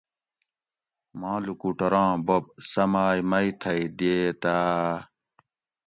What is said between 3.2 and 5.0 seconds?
مئی تھئی دئیتاۤ